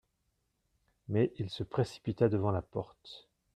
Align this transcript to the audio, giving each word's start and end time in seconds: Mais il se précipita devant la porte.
Mais 1.09 1.31
il 1.37 1.51
se 1.51 1.61
précipita 1.63 2.27
devant 2.27 2.49
la 2.49 2.63
porte. 2.63 3.29